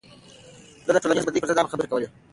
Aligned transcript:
ده 0.85 0.91
د 0.93 0.97
ټولنيزو 1.03 1.27
بديو 1.27 1.41
پر 1.43 1.49
ضد 1.49 1.59
عامه 1.59 1.71
خبرې 1.73 1.87
کولې. 1.91 2.07